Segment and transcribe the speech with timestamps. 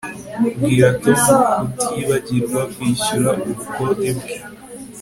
[0.61, 1.27] Bwira Tom
[1.77, 4.35] kutibagirwa kwishyura ubukode bwe